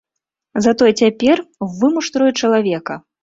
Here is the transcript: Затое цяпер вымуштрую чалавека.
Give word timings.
Затое 0.65 0.91
цяпер 1.01 1.43
вымуштрую 1.77 2.31
чалавека. 2.39 2.99